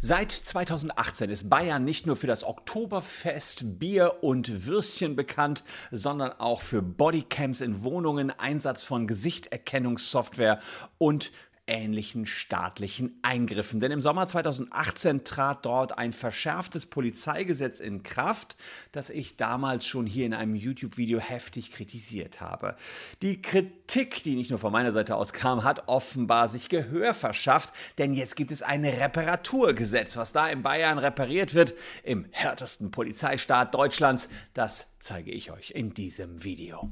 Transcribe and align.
Seit 0.00 0.30
2018 0.30 1.30
ist 1.30 1.48
Bayern 1.48 1.84
nicht 1.84 2.06
nur 2.06 2.16
für 2.16 2.26
das 2.26 2.44
Oktoberfest, 2.44 3.78
Bier 3.78 4.22
und 4.22 4.66
Würstchen 4.66 5.16
bekannt, 5.16 5.64
sondern 5.90 6.32
auch 6.32 6.60
für 6.60 6.82
Bodycams 6.82 7.62
in 7.62 7.82
Wohnungen, 7.82 8.30
Einsatz 8.30 8.84
von 8.84 9.06
Gesichterkennungssoftware 9.06 10.60
und 10.98 11.32
ähnlichen 11.66 12.26
staatlichen 12.26 13.18
Eingriffen. 13.22 13.80
Denn 13.80 13.92
im 13.92 14.00
Sommer 14.00 14.26
2018 14.26 15.24
trat 15.24 15.66
dort 15.66 15.98
ein 15.98 16.12
verschärftes 16.12 16.86
Polizeigesetz 16.86 17.80
in 17.80 18.02
Kraft, 18.02 18.56
das 18.92 19.10
ich 19.10 19.36
damals 19.36 19.86
schon 19.86 20.06
hier 20.06 20.26
in 20.26 20.34
einem 20.34 20.54
YouTube-Video 20.54 21.18
heftig 21.18 21.72
kritisiert 21.72 22.40
habe. 22.40 22.76
Die 23.22 23.42
Kritik, 23.42 24.22
die 24.22 24.36
nicht 24.36 24.50
nur 24.50 24.58
von 24.58 24.72
meiner 24.72 24.92
Seite 24.92 25.16
aus 25.16 25.32
kam, 25.32 25.64
hat 25.64 25.88
offenbar 25.88 26.48
sich 26.48 26.68
Gehör 26.68 27.14
verschafft, 27.14 27.72
denn 27.98 28.12
jetzt 28.12 28.36
gibt 28.36 28.50
es 28.50 28.62
ein 28.62 28.84
Reparaturgesetz, 28.84 30.16
was 30.16 30.32
da 30.32 30.48
in 30.48 30.62
Bayern 30.62 30.98
repariert 30.98 31.54
wird, 31.54 31.74
im 32.04 32.26
härtesten 32.30 32.90
Polizeistaat 32.90 33.74
Deutschlands. 33.74 34.28
Das 34.54 34.96
zeige 34.98 35.32
ich 35.32 35.50
euch 35.50 35.72
in 35.72 35.94
diesem 35.94 36.44
Video. 36.44 36.90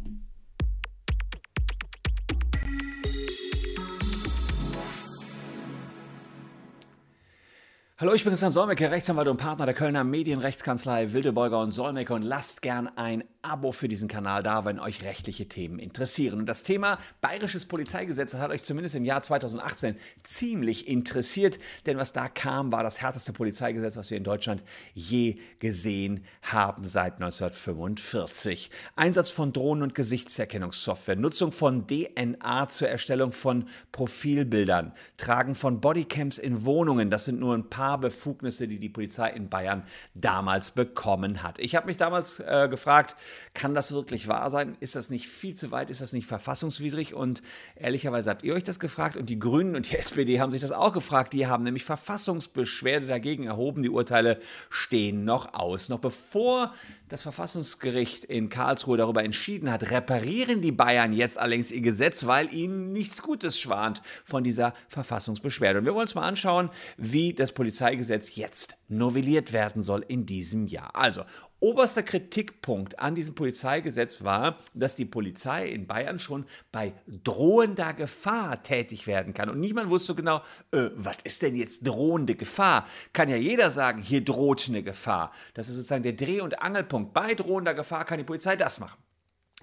Hallo, 7.97 8.13
ich 8.13 8.25
bin 8.25 8.33
Christian 8.33 8.51
Solmecke, 8.51 8.91
Rechtsanwalt 8.91 9.29
und 9.29 9.37
Partner 9.37 9.67
der 9.67 9.75
Kölner 9.77 10.03
Medienrechtskanzlei 10.03 11.13
Wildeborger 11.13 11.61
und 11.61 11.71
Solmecke 11.71 12.13
und 12.13 12.23
lasst 12.23 12.61
gern 12.61 12.89
ein 12.97 13.23
Abo 13.41 13.71
für 13.71 13.87
diesen 13.87 14.09
Kanal 14.09 14.43
da, 14.43 14.65
wenn 14.65 14.81
euch 14.81 15.05
rechtliche 15.05 15.47
Themen 15.47 15.79
interessieren. 15.79 16.41
Und 16.41 16.47
das 16.47 16.65
Thema 16.65 16.99
Bayerisches 17.21 17.67
Polizeigesetz 17.67 18.35
hat 18.35 18.51
euch 18.51 18.65
zumindest 18.65 18.97
im 18.97 19.05
Jahr 19.05 19.23
2018 19.23 19.95
ziemlich 20.25 20.89
interessiert, 20.89 21.61
denn 21.87 21.97
was 21.97 22.13
da 22.13 22.29
kam, 22.29 22.73
war 22.73 22.83
das 22.83 23.01
härteste 23.01 23.33
Polizeigesetz, 23.33 23.97
was 23.97 24.11
wir 24.11 24.19
in 24.19 24.25
Deutschland 24.25 24.65
je 24.95 25.37
gesehen 25.61 26.25
haben 26.43 26.89
seit 26.89 27.15
1945. 27.15 28.71
Einsatz 28.97 29.31
von 29.31 29.53
Drohnen 29.53 29.85
und 29.85 29.95
Gesichtserkennungssoftware, 29.95 31.15
Nutzung 31.15 31.53
von 31.53 31.87
DNA 31.87 32.69
zur 32.71 32.89
Erstellung 32.89 33.31
von 33.31 33.69
Profilbildern, 33.93 34.95
Tragen 35.17 35.55
von 35.55 35.81
Bodycams 35.81 36.39
in 36.39 36.65
Wohnungen, 36.65 37.09
das 37.09 37.27
sind 37.27 37.39
nur 37.39 37.55
ein 37.55 37.71
paar 37.71 37.84
paar 37.85 37.99
Befugnisse, 37.99 38.67
die 38.67 38.79
die 38.79 38.89
Polizei 38.89 39.29
in 39.29 39.51
Bayern 39.51 39.83
damals 40.15 40.71
bekommen 40.71 41.43
hat. 41.43 41.59
Ich 41.59 41.77
habe 41.77 41.87
mich 41.87 41.99
damals 41.99 42.41
äh, 42.41 42.67
gefragt, 42.71 43.15
kann 43.53 43.75
das 43.75 43.93
wirklich 43.93 44.27
wahr 44.27 44.51
sein? 44.51 44.79
Ist 44.81 44.97
das 44.97 45.11
nicht 45.11 45.29
viel 45.29 45.53
zu 45.55 45.71
weit? 45.71 45.91
Ist 45.91 46.01
das 46.01 46.15
nicht 46.15 46.27
verfassungswidrig? 46.27 47.13
Und 47.13 47.43
ehrlicherweise 47.77 48.31
habt 48.31 48.43
ihr 48.43 48.55
euch 48.55 48.65
das 48.65 48.81
gefragt 48.81 49.19
und 49.19 49.29
die 49.29 49.39
Grünen 49.39 49.77
und 49.77 49.91
die 49.91 49.97
SPD 49.99 50.41
haben 50.41 50.51
sich 50.51 50.63
das 50.63 50.73
auch 50.73 50.95
gefragt. 50.95 51.35
Die 51.35 51.47
haben 51.47 51.63
nämlich 51.63 51.85
Verfassungsbeschwerde 51.85 53.07
dagegen 53.07 53.45
erhoben. 53.45 53.83
Die 53.83 53.91
Urteile 53.91 54.39
stehen 54.71 55.27
noch 55.27 55.53
aus. 55.53 55.91
Noch 55.91 56.01
bevor 56.01 56.73
das 57.11 57.21
Verfassungsgericht 57.21 58.25
in 58.25 58.49
Karlsruhe 58.49 58.97
darüber 58.97 59.23
entschieden 59.23 59.71
hat, 59.71 59.91
reparieren 59.91 60.63
die 60.63 60.73
Bayern 60.73 61.13
jetzt 61.13 61.39
allerdings 61.39 61.71
ihr 61.71 61.83
Gesetz, 61.83 62.27
weil 62.27 62.51
ihnen 62.51 62.93
nichts 62.93 63.21
Gutes 63.21 63.61
schwant 63.61 64.01
von 64.25 64.43
dieser 64.43 64.73
Verfassungsbeschwerde. 64.89 65.81
Und 65.81 65.85
wir 65.85 65.93
wollen 65.93 66.05
uns 66.05 66.15
mal 66.15 66.27
anschauen, 66.27 66.71
wie 66.97 67.35
das 67.35 67.53
Polizei 67.53 67.74
Polizeigesetz 67.75 68.37
jetzt 68.37 68.77
novelliert 68.87 69.53
werden 69.53 69.83
soll 69.83 70.05
in 70.07 70.27
diesem 70.27 70.69
Jahr. 70.69 70.95
Also, 70.95 71.25
oberster 71.59 72.05
Kritikpunkt 72.05 73.01
an 73.01 73.17
diesem 73.17 73.35
Polizeigesetz 73.35 74.23
war, 74.23 74.59
dass 74.75 74.95
die 74.95 75.05
Polizei 75.05 75.67
in 75.67 75.89
Bayern 75.89 76.21
schon 76.21 76.45
bei 76.71 76.95
drohender 77.25 77.93
Gefahr 77.93 78.63
tätig 78.63 79.09
werden 79.09 79.35
kann. 79.35 79.51
Und 79.51 79.59
niemand 79.59 79.91
wusste 79.91 80.15
genau, 80.15 80.41
äh, 80.71 80.91
was 80.95 81.17
ist 81.25 81.43
denn 81.43 81.57
jetzt 81.57 81.85
drohende 81.85 82.37
Gefahr? 82.37 82.87
Kann 83.13 83.29
ja 83.29 83.37
jeder 83.37 83.73
sagen, 83.73 84.01
hier 84.01 84.25
droht 84.25 84.69
eine 84.69 84.85
Gefahr. 84.85 85.33
Das 85.55 85.69
ist 85.69 85.75
sozusagen 85.75 86.05
der 86.05 86.13
Dreh- 86.13 86.43
und 86.43 86.63
Angelpunkt. 86.63 87.13
Bei 87.13 87.35
drohender 87.35 87.75
Gefahr 87.75 88.05
kann 88.05 88.19
die 88.19 88.25
Polizei 88.25 88.55
das 88.55 88.79
machen. 88.79 89.03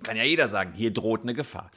Kann 0.03 0.18
ja 0.18 0.23
jeder 0.23 0.50
sagen, 0.50 0.73
hier 0.73 0.91
droht 0.91 1.22
eine 1.22 1.34
Gefahr. 1.34 1.72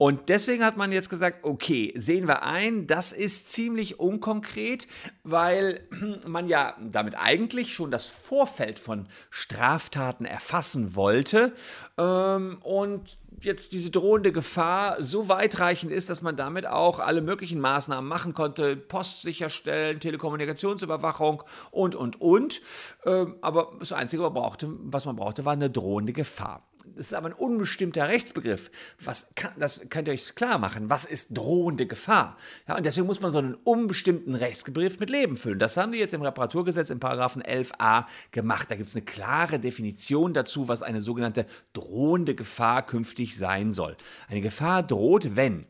Und 0.00 0.30
deswegen 0.30 0.64
hat 0.64 0.78
man 0.78 0.92
jetzt 0.92 1.10
gesagt, 1.10 1.44
okay, 1.44 1.92
sehen 1.94 2.26
wir 2.26 2.42
ein, 2.42 2.86
das 2.86 3.12
ist 3.12 3.52
ziemlich 3.52 4.00
unkonkret, 4.00 4.88
weil 5.24 5.86
man 6.26 6.48
ja 6.48 6.74
damit 6.80 7.16
eigentlich 7.18 7.74
schon 7.74 7.90
das 7.90 8.06
Vorfeld 8.06 8.78
von 8.78 9.08
Straftaten 9.28 10.24
erfassen 10.24 10.96
wollte. 10.96 11.52
Ähm, 11.98 12.60
und 12.62 13.18
jetzt 13.42 13.74
diese 13.74 13.90
drohende 13.90 14.32
Gefahr 14.32 15.04
so 15.04 15.28
weitreichend 15.28 15.92
ist, 15.92 16.08
dass 16.08 16.22
man 16.22 16.34
damit 16.34 16.66
auch 16.66 16.98
alle 16.98 17.20
möglichen 17.20 17.60
Maßnahmen 17.60 18.08
machen 18.08 18.32
konnte, 18.32 18.78
Post 18.78 19.20
sicherstellen, 19.20 20.00
Telekommunikationsüberwachung 20.00 21.42
und, 21.72 21.94
und, 21.94 22.18
und. 22.22 22.62
Ähm, 23.04 23.34
aber 23.42 23.74
das 23.78 23.92
Einzige, 23.92 24.22
was 24.22 25.04
man 25.04 25.16
brauchte, 25.16 25.44
war 25.44 25.52
eine 25.52 25.68
drohende 25.68 26.14
Gefahr. 26.14 26.69
Das 26.96 27.06
ist 27.06 27.14
aber 27.14 27.28
ein 27.28 27.32
unbestimmter 27.32 28.08
Rechtsbegriff. 28.08 28.70
Was 29.02 29.32
kann, 29.34 29.52
das 29.58 29.88
könnt 29.88 30.08
ihr 30.08 30.14
euch 30.14 30.34
klar 30.34 30.58
machen. 30.58 30.90
Was 30.90 31.04
ist 31.04 31.36
drohende 31.36 31.86
Gefahr? 31.86 32.36
Ja, 32.68 32.76
und 32.76 32.86
deswegen 32.86 33.06
muss 33.06 33.20
man 33.20 33.30
so 33.30 33.38
einen 33.38 33.54
unbestimmten 33.54 34.34
Rechtsbegriff 34.34 34.98
mit 34.98 35.10
Leben 35.10 35.36
füllen. 35.36 35.58
Das 35.58 35.76
haben 35.76 35.92
die 35.92 35.98
jetzt 35.98 36.14
im 36.14 36.22
Reparaturgesetz 36.22 36.90
im 36.90 37.00
Paragraphen 37.00 37.42
11a 37.42 38.04
gemacht. 38.30 38.70
Da 38.70 38.76
gibt 38.76 38.88
es 38.88 38.96
eine 38.96 39.04
klare 39.04 39.58
Definition 39.58 40.34
dazu, 40.34 40.68
was 40.68 40.82
eine 40.82 41.00
sogenannte 41.00 41.46
drohende 41.72 42.34
Gefahr 42.34 42.84
künftig 42.84 43.36
sein 43.36 43.72
soll. 43.72 43.96
Eine 44.28 44.40
Gefahr 44.40 44.82
droht, 44.82 45.36
wenn 45.36 45.66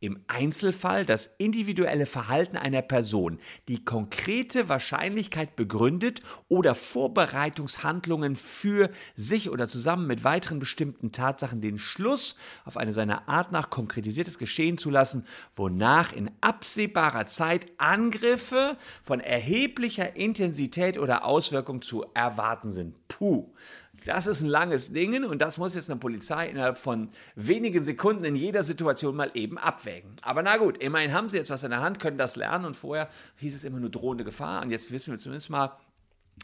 im 0.00 0.20
Einzelfall 0.28 1.04
das 1.04 1.34
individuelle 1.38 2.06
Verhalten 2.06 2.56
einer 2.56 2.82
Person 2.82 3.38
die 3.68 3.84
konkrete 3.84 4.68
Wahrscheinlichkeit 4.68 5.56
begründet 5.56 6.22
oder 6.48 6.74
Vorbereitungshandlungen 6.74 8.36
für 8.36 8.90
sich 9.16 9.50
oder 9.50 9.66
zusammen 9.66 10.06
mit 10.06 10.24
weiteren 10.24 10.58
bestimmten 10.58 11.10
Tatsachen 11.10 11.60
den 11.60 11.78
Schluss 11.78 12.36
auf 12.64 12.76
eine 12.76 12.92
seiner 12.92 13.28
Art 13.28 13.52
nach 13.52 13.70
konkretisiertes 13.70 14.38
Geschehen 14.38 14.78
zu 14.78 14.90
lassen, 14.90 15.26
wonach 15.56 16.12
in 16.12 16.30
absehbarer 16.40 17.26
Zeit 17.26 17.66
Angriffe 17.78 18.76
von 19.02 19.20
erheblicher 19.20 20.16
Intensität 20.16 20.98
oder 20.98 21.24
Auswirkung 21.24 21.82
zu 21.82 22.04
erwarten 22.14 22.70
sind. 22.70 22.94
Puh. 23.08 23.52
Das 24.08 24.26
ist 24.26 24.40
ein 24.40 24.48
langes 24.48 24.90
Ding 24.90 25.22
und 25.22 25.38
das 25.38 25.58
muss 25.58 25.74
jetzt 25.74 25.90
eine 25.90 26.00
Polizei 26.00 26.48
innerhalb 26.48 26.78
von 26.78 27.10
wenigen 27.34 27.84
Sekunden 27.84 28.24
in 28.24 28.36
jeder 28.36 28.62
Situation 28.62 29.14
mal 29.14 29.30
eben 29.34 29.58
abwägen. 29.58 30.16
Aber 30.22 30.42
na 30.42 30.56
gut, 30.56 30.78
immerhin 30.78 31.12
haben 31.12 31.28
sie 31.28 31.36
jetzt 31.36 31.50
was 31.50 31.62
in 31.62 31.68
der 31.68 31.82
Hand, 31.82 32.00
können 32.00 32.16
das 32.16 32.34
lernen 32.34 32.64
und 32.64 32.74
vorher 32.74 33.10
hieß 33.36 33.54
es 33.54 33.64
immer 33.64 33.80
nur 33.80 33.90
drohende 33.90 34.24
Gefahr 34.24 34.62
und 34.62 34.70
jetzt 34.70 34.90
wissen 34.92 35.12
wir 35.12 35.18
zumindest 35.18 35.50
mal, 35.50 35.76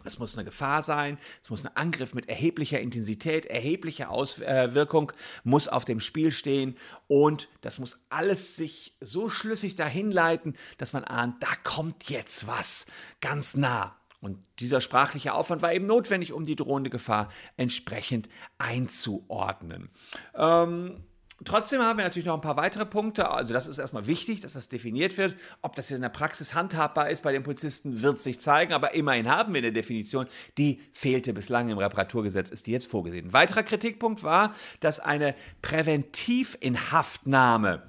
es 0.04 0.18
muss 0.18 0.36
eine 0.36 0.44
Gefahr 0.44 0.82
sein, 0.82 1.16
es 1.42 1.48
muss 1.48 1.64
ein 1.64 1.74
Angriff 1.74 2.12
mit 2.12 2.28
erheblicher 2.28 2.80
Intensität, 2.80 3.46
erheblicher 3.46 4.10
Auswirkung 4.10 5.12
muss 5.42 5.66
auf 5.66 5.86
dem 5.86 6.00
Spiel 6.00 6.32
stehen 6.32 6.76
und 7.06 7.48
das 7.62 7.78
muss 7.78 7.98
alles 8.10 8.56
sich 8.56 8.94
so 9.00 9.30
schlüssig 9.30 9.74
dahin 9.74 10.10
leiten, 10.10 10.54
dass 10.76 10.92
man 10.92 11.04
ahnt, 11.04 11.42
da 11.42 11.48
kommt 11.62 12.10
jetzt 12.10 12.46
was 12.46 12.84
ganz 13.22 13.56
nah. 13.56 13.96
Und 14.24 14.38
dieser 14.58 14.80
sprachliche 14.80 15.34
Aufwand 15.34 15.60
war 15.60 15.74
eben 15.74 15.84
notwendig, 15.84 16.32
um 16.32 16.46
die 16.46 16.56
drohende 16.56 16.88
Gefahr 16.88 17.28
entsprechend 17.58 18.30
einzuordnen. 18.56 19.90
Ähm, 20.34 21.04
Trotzdem 21.44 21.82
haben 21.82 21.98
wir 21.98 22.04
natürlich 22.04 22.26
noch 22.26 22.36
ein 22.36 22.40
paar 22.40 22.56
weitere 22.56 22.86
Punkte. 22.86 23.32
Also 23.32 23.52
das 23.52 23.66
ist 23.66 23.78
erstmal 23.78 24.06
wichtig, 24.06 24.40
dass 24.40 24.54
das 24.54 24.70
definiert 24.70 25.18
wird. 25.18 25.36
Ob 25.60 25.74
das 25.74 25.90
in 25.90 26.00
der 26.00 26.08
Praxis 26.08 26.54
handhabbar 26.54 27.10
ist 27.10 27.22
bei 27.22 27.32
den 27.32 27.42
Polizisten, 27.42 28.00
wird 28.00 28.18
sich 28.18 28.40
zeigen. 28.40 28.72
Aber 28.72 28.94
immerhin 28.94 29.28
haben 29.28 29.52
wir 29.52 29.58
eine 29.58 29.72
Definition, 29.72 30.26
die 30.56 30.80
fehlte 30.92 31.34
bislang 31.34 31.68
im 31.68 31.76
Reparaturgesetz, 31.76 32.48
ist 32.48 32.66
die 32.66 32.70
jetzt 32.70 32.86
vorgesehen. 32.86 33.26
Ein 33.26 33.34
weiterer 33.34 33.64
Kritikpunkt 33.64 34.22
war, 34.22 34.54
dass 34.80 35.00
eine 35.00 35.34
Präventivinhaftnahme 35.60 37.82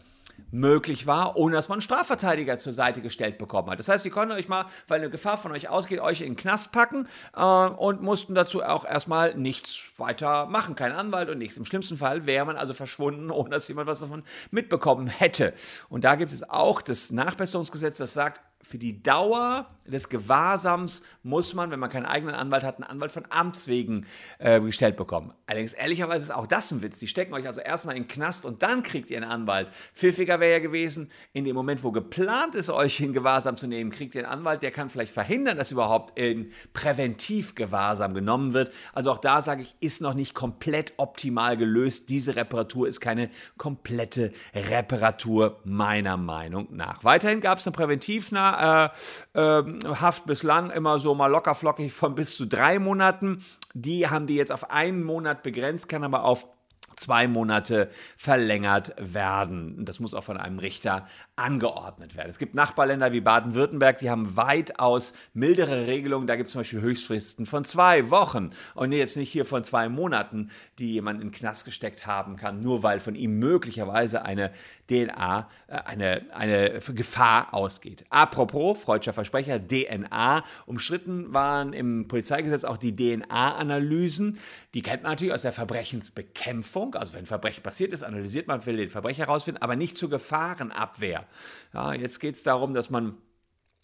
möglich 0.52 1.06
war, 1.08 1.36
ohne 1.36 1.56
dass 1.56 1.68
man 1.68 1.76
einen 1.76 1.82
Strafverteidiger 1.82 2.58
zur 2.58 2.74
Seite 2.74 3.02
gestellt 3.02 3.38
bekommen 3.38 3.70
hat. 3.70 3.80
Das 3.80 3.90
heißt, 3.90 4.04
sie 4.04 4.10
konnten 4.10 4.34
euch 4.34 4.48
mal, 4.48 4.66
weil 4.88 5.00
eine 5.00 5.10
Gefahr 5.10 5.38
von 5.38 5.52
euch 5.52 5.70
ausgeht, 5.70 6.00
euch 6.00 6.22
in 6.22 6.28
den 6.28 6.36
Knast 6.36 6.72
packen 6.72 7.08
äh, 7.36 7.42
und 7.42 8.02
mussten 8.02 8.36
dazu 8.36 8.64
auch 8.64 8.86
erstmal 8.86 9.36
nichts 9.36 9.92
weiter 9.98 10.46
machen. 10.48 10.76
Kein 10.76 10.92
Anwalt 10.92 11.30
und 11.30 11.38
nichts. 11.38 11.58
Im 11.58 11.66
schlimmsten 11.66 11.98
Fall 11.98 12.26
wäre 12.26 12.46
man 12.46 12.58
also 12.58 12.74
verschwunden, 12.74 13.32
ohne 13.32 13.50
dass 13.50 13.68
jemand 13.68 13.88
was 13.88 14.00
davon 14.00 14.24
mitbekommen 14.52 15.08
hätte. 15.08 15.54
Und 15.90 16.06
da 16.06 16.16
gibt 16.16 16.32
es 16.32 16.50
auch 16.50 16.82
das 16.82 17.12
Nachbesserungsgesetz, 17.12 17.98
das 17.98 18.14
sagt, 18.14 18.42
für 18.68 18.78
die 18.78 19.02
Dauer 19.02 19.68
des 19.86 20.10
Gewahrsams 20.10 21.04
muss 21.22 21.54
man, 21.54 21.70
wenn 21.70 21.80
man 21.80 21.90
keinen 21.90 22.06
eigenen 22.06 22.34
Anwalt 22.34 22.64
hat, 22.64 22.78
einen 22.78 22.86
Anwalt 22.86 23.12
von 23.12 23.24
Amts 23.30 23.68
wegen 23.68 24.06
äh, 24.40 24.60
gestellt 24.60 24.98
bekommen. 24.98 25.34
Allerdings, 25.46 25.74
ehrlicherweise 25.74 26.24
ist 26.24 26.32
auch 26.32 26.48
das 26.48 26.72
ein 26.72 26.82
Witz. 26.82 26.98
Die 26.98 27.08
stecken 27.08 27.34
euch 27.36 27.46
also 27.46 27.62
erstmal 27.62 27.96
in 27.96 28.04
den 28.04 28.08
Knast 28.08 28.46
und 28.46 28.64
dann 28.64 28.82
kriegt 28.82 29.12
ihr 29.12 29.18
einen 29.18 29.30
Anwalt. 29.30 29.70
Pfiffiger 29.94 30.40
wäre 30.40 30.54
ja 30.54 30.60
gewesen, 30.60 31.12
in 31.34 31.46
dem 31.46 31.56
Moment, 31.56 31.84
wo 31.84 31.92
geplant 31.92 32.56
ist, 32.56 32.72
euch 32.72 33.00
in 33.00 33.14
Gewahrsam 33.14 33.58
zu 33.58 33.68
nehmen, 33.68 33.92
kriegt 33.92 34.16
ihr 34.16 34.24
einen 34.24 34.40
Anwalt, 34.40 34.64
der 34.64 34.72
kann 34.72 34.90
vielleicht 34.90 35.12
verhindern, 35.12 35.58
dass 35.58 35.72
überhaupt 35.72 36.18
in 36.18 36.52
Präventivgewahrsam 36.74 38.16
genommen 38.16 38.54
wird. 38.54 38.72
Also 38.94 39.12
auch 39.12 39.20
da 39.20 39.44
sage 39.44 39.62
ich, 39.62 39.76
ist 39.80 40.02
noch 40.02 40.16
nicht 40.16 40.34
komplett 40.34 40.94
optimal 40.98 41.58
gelöst. 41.58 42.10
Diese 42.10 42.36
Reparatur 42.36 42.88
ist 42.88 43.00
keine 43.00 43.30
komplette 43.58 44.32
Reparatur 44.56 45.60
meiner 45.64 46.18
Meinung 46.18 46.68
nach. 46.72 47.04
Weiterhin 47.04 47.40
gab 47.40 47.60
es 47.60 47.68
eine 47.68 47.76
Präventivnah 47.76 48.55
Äh, 49.34 49.40
äh, 49.40 49.64
Haft 50.00 50.26
bislang 50.26 50.72
immer 50.72 51.00
so 51.00 51.16
mal 51.16 51.28
lockerflockig 51.28 51.94
von 51.94 52.16
bis 52.16 52.36
zu 52.36 52.46
drei 52.46 52.80
Monaten. 52.80 53.44
Die 53.74 54.10
haben 54.10 54.28
die 54.28 54.36
jetzt 54.36 54.52
auf 54.52 54.72
einen 54.72 55.04
Monat 55.04 55.44
begrenzt, 55.44 55.90
kann 55.90 56.04
aber 56.04 56.24
auf 56.24 56.48
zwei 56.96 57.28
Monate 57.28 57.90
verlängert 58.18 58.94
werden. 58.98 59.86
Das 59.86 60.00
muss 60.00 60.14
auch 60.14 60.24
von 60.24 60.38
einem 60.38 60.60
Richter 60.60 61.06
angeordnet 61.36 62.16
werden. 62.16 62.30
Es 62.30 62.40
gibt 62.40 62.56
Nachbarländer 62.56 63.12
wie 63.12 63.22
Baden-Württemberg, 63.22 63.98
die 63.98 64.10
haben 64.10 64.36
weitaus 64.36 65.14
mildere 65.34 65.88
Regelungen. 65.88 66.28
Da 66.28 66.36
gibt 66.36 66.48
es 66.48 66.54
zum 66.54 66.62
Beispiel 66.62 66.82
Höchstfristen 66.82 67.46
von 67.46 67.66
zwei 67.66 68.10
Wochen 68.10 68.52
und 68.74 68.92
jetzt 68.92 69.18
nicht 69.18 69.32
hier 69.32 69.46
von 69.46 69.64
zwei 69.64 69.90
Monaten, 69.90 70.50
die 70.80 70.94
jemand 70.94 71.22
in 71.22 71.28
den 71.28 71.34
Knast 71.34 71.66
gesteckt 71.66 72.06
haben 72.06 72.38
kann, 72.38 72.62
nur 72.62 72.84
weil 72.84 73.00
von 73.00 73.16
ihm 73.16 73.40
möglicherweise 73.40 74.24
eine 74.24 74.52
DNA, 74.90 75.50
äh, 75.68 75.74
eine, 75.74 76.26
eine 76.34 76.80
Gefahr 76.80 77.54
ausgeht. 77.54 78.06
Apropos, 78.10 78.80
freudscher 78.80 79.14
Versprecher, 79.14 79.60
DNA. 79.60 80.44
Umstritten 80.66 81.34
waren 81.34 81.74
im 81.74 82.08
Polizeigesetz 82.08 82.64
auch 82.64 82.78
die 82.78 82.96
DNA-Analysen. 82.96 84.40
Die 84.74 84.82
kennt 84.82 85.04
man 85.04 85.14
natürlich 85.14 85.34
aus 85.34 85.42
der 85.42 85.54
Verbrechensbekämpfung. 85.54 86.85
Also 86.94 87.14
wenn 87.14 87.26
Verbrechen 87.26 87.64
passiert 87.64 87.94
ist, 87.94 88.04
analysiert 88.04 88.48
man, 88.48 88.66
will 88.66 88.78
den 88.78 88.90
Verbrecher 88.90 89.26
herausfinden, 89.26 89.62
aber 89.62 89.76
nicht 89.76 89.98
zur 89.98 90.10
Gefahrenabwehr. 90.10 91.26
Ja, 91.74 91.94
jetzt 91.94 92.20
geht 92.20 92.36
es 92.36 92.44
darum, 92.44 92.74
dass 92.74 92.90
man 92.90 93.18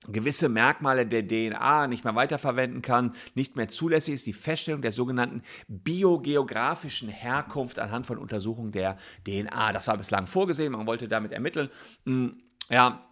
gewisse 0.08 0.50
Merkmale 0.50 1.06
der 1.06 1.28
DNA 1.28 1.88
nicht 1.88 2.04
mehr 2.04 2.16
weiterverwenden 2.16 2.82
kann, 2.82 3.14
nicht 3.36 3.56
mehr 3.56 3.68
zulässig 3.68 4.16
ist 4.16 4.26
die 4.26 4.34
Feststellung 4.34 4.82
der 4.82 4.92
sogenannten 4.92 5.44
biogeografischen 5.68 7.10
Herkunft 7.10 7.78
anhand 7.78 8.08
von 8.08 8.18
Untersuchungen 8.18 8.72
der 8.72 8.98
DNA. 9.28 9.74
Das 9.74 9.88
war 9.88 9.98
bislang 9.98 10.28
vorgesehen, 10.28 10.72
man 10.72 10.88
wollte 10.88 11.08
damit 11.08 11.32
ermitteln. 11.32 11.70
Hm, 12.06 12.42
ja, 12.70 13.06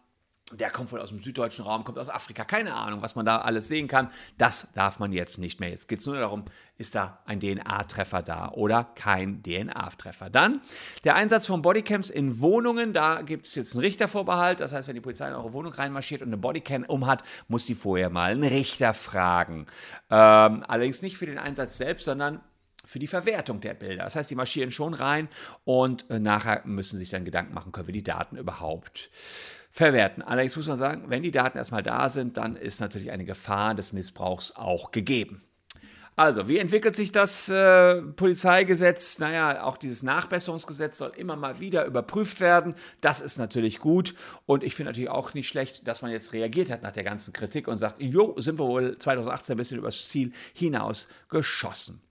der 0.52 0.72
kommt 0.72 0.92
wohl 0.92 1.00
aus 1.00 1.10
dem 1.10 1.20
süddeutschen 1.20 1.66
Raum, 1.66 1.84
kommt 1.84 2.00
aus 2.00 2.10
Afrika, 2.10 2.44
keine 2.44 2.74
Ahnung, 2.74 3.02
was 3.02 3.16
man 3.16 3.26
da 3.26 3.40
alles 3.40 3.68
sehen 3.68 3.88
kann. 3.88 4.10
Das 4.38 4.72
darf 4.74 5.00
man 5.00 5.12
jetzt 5.12 5.38
nicht 5.38 5.60
mehr. 5.60 5.70
Jetzt 5.70 5.88
geht 5.88 6.00
es 6.00 6.06
nur 6.06 6.18
darum, 6.18 6.46
ist 6.78 6.96
da 6.96 7.20
ein 7.26 7.40
DNA-Treffer 7.40 8.24
da 8.24 8.50
oder 8.50 8.84
kein 8.96 9.44
DNA-Treffer. 9.44 10.30
Dann 10.30 10.62
der 11.04 11.16
Einsatz 11.16 11.46
von 11.46 11.62
Bodycams 11.62 12.10
in 12.10 12.40
Wohnungen, 12.40 12.94
da 12.94 13.22
gibt 13.22 13.46
es 13.46 13.56
jetzt 13.56 13.76
einen 13.76 13.82
Richtervorbehalt. 13.82 14.60
Das 14.60 14.74
heißt, 14.74 14.88
wenn 14.88 14.96
die 14.96 15.02
Polizei 15.02 15.28
in 15.28 15.36
eure 15.36 15.54
Wohnung 15.54 15.74
reinmarschiert 15.74 16.22
und 16.22 16.30
eine 16.30 16.38
Bodycam 16.38 16.84
umhat, 16.84 17.24
muss 17.48 17.66
sie 17.66 17.76
vorher 17.76 18.10
mal 18.10 18.32
einen 18.32 18.44
Richter 18.44 18.94
fragen. 18.94 19.68
Ähm, 20.10 20.64
allerdings 20.68 21.02
nicht 21.02 21.18
für 21.18 21.26
den 21.26 21.38
Einsatz 21.38 21.78
selbst, 21.78 22.06
sondern 22.06 22.42
für 22.86 23.00
die 23.00 23.08
Verwertung 23.08 23.60
der 23.62 23.76
Bilder. 23.76 24.06
Das 24.06 24.16
heißt, 24.16 24.32
die 24.32 24.36
marschieren 24.36 24.72
schon 24.72 24.94
rein 24.96 25.28
und 25.64 26.10
äh, 26.10 26.18
nachher 26.18 26.62
müssen 26.66 26.98
sich 26.98 27.10
dann 27.10 27.26
Gedanken 27.26 27.54
machen, 27.54 27.72
können 27.72 27.88
wir 27.88 27.94
die 27.94 28.04
Daten 28.04 28.36
überhaupt 28.36 29.12
verwerten. 29.70 30.24
Allerdings 30.24 30.56
muss 30.56 30.68
man 30.68 30.78
sagen, 30.78 31.06
wenn 31.08 31.24
die 31.24 31.32
Daten 31.32 31.58
erstmal 31.58 31.84
da 31.84 32.10
sind, 32.10 32.38
dann 32.38 32.56
ist 32.56 32.82
natürlich 32.82 33.12
eine 33.12 33.26
Gefahr 33.26 33.76
des 33.76 33.94
Missbrauchs 33.94 34.56
auch 34.56 34.92
gegeben. 34.92 35.44
Also, 36.20 36.50
wie 36.50 36.58
entwickelt 36.58 36.98
sich 36.98 37.14
das 37.14 37.48
äh, 37.48 38.02
Polizeigesetz? 38.02 39.20
Naja, 39.20 39.64
auch 39.64 39.78
dieses 39.78 40.04
Nachbesserungsgesetz 40.04 40.98
soll 40.98 41.14
immer 41.16 41.38
mal 41.38 41.62
wieder 41.62 41.86
überprüft 41.86 42.42
werden. 42.42 42.76
Das 43.00 43.22
ist 43.22 43.38
natürlich 43.38 43.80
gut. 43.80 44.16
Und 44.46 44.66
ich 44.66 44.76
finde 44.76 44.90
natürlich 44.90 45.10
auch 45.10 45.34
nicht 45.34 45.48
schlecht, 45.48 45.88
dass 45.88 46.02
man 46.02 46.12
jetzt 46.12 46.34
reagiert 46.34 46.72
hat 46.72 46.82
nach 46.82 46.92
der 46.92 47.06
ganzen 47.06 47.32
Kritik 47.32 47.70
und 47.70 47.78
sagt, 47.78 48.02
jo, 48.02 48.36
sind 48.38 48.60
wir 48.60 48.66
wohl 48.68 48.98
2018 48.98 49.54
ein 49.54 49.58
bisschen 49.58 49.78
übers 49.78 50.10
Ziel 50.10 50.34
hinaus 50.54 51.08
geschossen. 51.30 52.02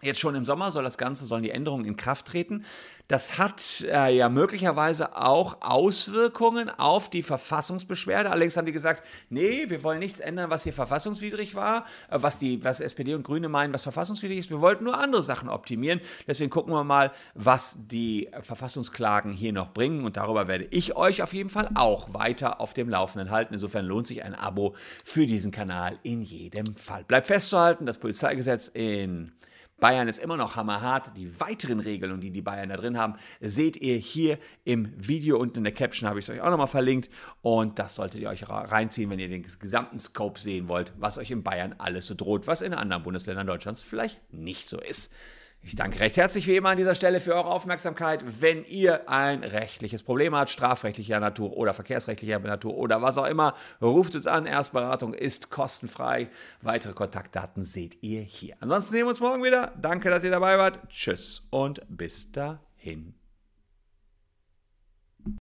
Jetzt 0.00 0.20
schon 0.20 0.36
im 0.36 0.44
Sommer 0.44 0.70
soll 0.70 0.84
das 0.84 0.96
Ganze, 0.96 1.24
sollen 1.24 1.42
die 1.42 1.50
Änderungen 1.50 1.84
in 1.84 1.96
Kraft 1.96 2.26
treten. 2.26 2.64
Das 3.08 3.38
hat 3.38 3.84
äh, 3.90 4.14
ja 4.14 4.28
möglicherweise 4.28 5.16
auch 5.16 5.56
Auswirkungen 5.60 6.70
auf 6.70 7.10
die 7.10 7.22
Verfassungsbeschwerde. 7.22 8.30
Allerdings 8.30 8.56
haben 8.56 8.66
die 8.66 8.72
gesagt, 8.72 9.02
nee, 9.28 9.64
wir 9.68 9.82
wollen 9.82 9.98
nichts 9.98 10.20
ändern, 10.20 10.50
was 10.50 10.62
hier 10.62 10.72
verfassungswidrig 10.72 11.56
war, 11.56 11.86
äh, 12.10 12.18
was 12.20 12.38
die, 12.38 12.62
was 12.62 12.78
SPD 12.80 13.14
und 13.14 13.24
Grüne 13.24 13.48
meinen, 13.48 13.72
was 13.72 13.82
verfassungswidrig 13.82 14.38
ist. 14.38 14.50
Wir 14.50 14.60
wollten 14.60 14.84
nur 14.84 14.96
andere 14.96 15.22
Sachen 15.22 15.48
optimieren. 15.48 16.00
Deswegen 16.28 16.50
gucken 16.50 16.72
wir 16.72 16.84
mal, 16.84 17.10
was 17.34 17.88
die 17.88 18.28
Verfassungsklagen 18.42 19.32
hier 19.32 19.52
noch 19.52 19.72
bringen. 19.72 20.04
Und 20.04 20.16
darüber 20.16 20.46
werde 20.46 20.68
ich 20.70 20.94
euch 20.94 21.22
auf 21.22 21.32
jeden 21.32 21.50
Fall 21.50 21.70
auch 21.74 22.14
weiter 22.14 22.60
auf 22.60 22.72
dem 22.72 22.88
Laufenden 22.88 23.30
halten. 23.30 23.54
Insofern 23.54 23.86
lohnt 23.86 24.06
sich 24.06 24.22
ein 24.22 24.36
Abo 24.36 24.76
für 25.04 25.26
diesen 25.26 25.50
Kanal 25.50 25.98
in 26.04 26.20
jedem 26.20 26.76
Fall. 26.76 27.02
Bleibt 27.02 27.26
festzuhalten, 27.26 27.84
das 27.84 27.98
Polizeigesetz 27.98 28.68
in 28.68 29.32
Bayern 29.80 30.08
ist 30.08 30.18
immer 30.18 30.36
noch 30.36 30.56
hammerhart. 30.56 31.16
Die 31.16 31.40
weiteren 31.40 31.80
Regelungen, 31.80 32.20
die 32.20 32.30
die 32.30 32.42
Bayern 32.42 32.68
da 32.68 32.76
drin 32.76 32.98
haben, 32.98 33.14
seht 33.40 33.76
ihr 33.76 33.96
hier 33.96 34.38
im 34.64 34.92
Video 34.96 35.38
unten 35.38 35.58
in 35.58 35.64
der 35.64 35.72
Caption, 35.72 36.08
habe 36.08 36.18
ich 36.18 36.28
es 36.28 36.34
euch 36.34 36.40
auch 36.40 36.50
nochmal 36.50 36.66
verlinkt. 36.66 37.08
Und 37.42 37.78
das 37.78 37.94
solltet 37.94 38.20
ihr 38.20 38.28
euch 38.28 38.48
reinziehen, 38.48 39.10
wenn 39.10 39.18
ihr 39.18 39.28
den 39.28 39.42
gesamten 39.42 40.00
Scope 40.00 40.40
sehen 40.40 40.68
wollt, 40.68 40.92
was 40.98 41.18
euch 41.18 41.30
in 41.30 41.42
Bayern 41.42 41.74
alles 41.78 42.06
so 42.06 42.14
droht, 42.14 42.46
was 42.46 42.62
in 42.62 42.74
anderen 42.74 43.02
Bundesländern 43.02 43.46
Deutschlands 43.46 43.80
vielleicht 43.80 44.32
nicht 44.32 44.68
so 44.68 44.80
ist. 44.80 45.12
Ich 45.60 45.76
danke 45.76 46.00
recht 46.00 46.16
herzlich 46.16 46.46
wie 46.46 46.56
immer 46.56 46.70
an 46.70 46.78
dieser 46.78 46.94
Stelle 46.94 47.20
für 47.20 47.34
eure 47.34 47.46
Aufmerksamkeit. 47.46 48.24
Wenn 48.40 48.64
ihr 48.64 49.08
ein 49.08 49.44
rechtliches 49.44 50.02
Problem 50.02 50.34
habt, 50.34 50.50
strafrechtlicher 50.50 51.20
Natur 51.20 51.56
oder 51.56 51.74
verkehrsrechtlicher 51.74 52.38
Natur 52.38 52.76
oder 52.76 53.02
was 53.02 53.18
auch 53.18 53.26
immer, 53.26 53.54
ruft 53.82 54.14
uns 54.14 54.26
an. 54.26 54.46
Erstberatung 54.46 55.14
ist 55.14 55.50
kostenfrei. 55.50 56.30
Weitere 56.62 56.94
Kontaktdaten 56.94 57.64
seht 57.64 58.02
ihr 58.02 58.22
hier. 58.22 58.56
Ansonsten 58.60 58.92
sehen 58.92 59.04
wir 59.04 59.08
uns 59.08 59.20
morgen 59.20 59.44
wieder. 59.44 59.74
Danke, 59.80 60.10
dass 60.10 60.24
ihr 60.24 60.30
dabei 60.30 60.56
wart. 60.58 60.78
Tschüss 60.88 61.46
und 61.50 61.82
bis 61.88 62.32
dahin. 62.32 63.17